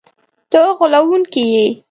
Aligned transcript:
ته 0.51 0.59
غولونکی 0.77 1.41
یې!” 1.53 1.65